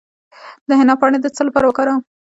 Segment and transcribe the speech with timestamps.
[0.67, 2.01] د حنا پاڼې د څه لپاره وکاروم؟